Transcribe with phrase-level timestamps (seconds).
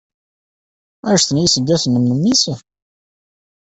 [1.07, 2.43] Anect n yiseggasen n memmi-s?